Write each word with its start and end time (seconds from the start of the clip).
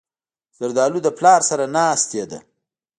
زردالو 0.57 0.99
له 1.05 1.11
پلار 1.17 1.41
سره 1.49 1.63
ناستې 1.77 2.23
ده. 2.31 2.39